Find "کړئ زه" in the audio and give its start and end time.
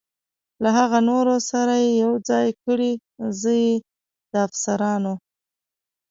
2.63-3.51